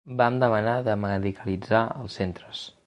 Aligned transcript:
Vam 0.19 0.37
demanar 0.43 0.73
de 0.87 0.95
medicalitzar 1.03 1.87
els 2.03 2.21
centres. 2.23 2.67